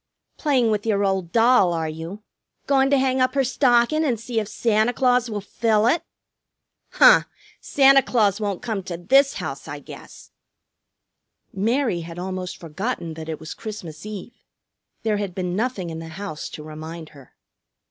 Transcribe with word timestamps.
"Playing 0.37 0.71
with 0.71 0.83
your 0.83 1.05
old 1.05 1.31
doll, 1.31 1.73
are 1.73 1.87
you? 1.87 2.23
Goin' 2.65 2.89
to 2.89 2.97
hang 2.97 3.21
up 3.21 3.35
her 3.35 3.43
stockin' 3.43 4.03
and 4.03 4.19
see 4.19 4.39
if 4.39 4.47
Santa 4.47 4.93
Claus 4.93 5.29
will 5.29 5.41
fill 5.41 5.85
it?" 5.85 6.01
"Huh! 6.93 7.25
Santa 7.59 8.01
Claus 8.01 8.41
won't 8.41 8.63
come 8.63 8.81
to 8.81 8.97
this 8.97 9.35
house, 9.35 9.67
I 9.67 9.77
guess!" 9.77 10.31
Mary 11.53 11.99
had 12.01 12.17
almost 12.17 12.57
forgotten 12.57 13.13
that 13.13 13.29
it 13.29 13.39
was 13.39 13.53
Christmas 13.53 14.03
Eve. 14.03 14.43
There 15.03 15.17
had 15.17 15.35
been 15.35 15.55
nothing 15.55 15.91
in 15.91 15.99
the 15.99 16.07
house 16.07 16.49
to 16.49 16.63
remind 16.63 17.09
her. 17.09 17.35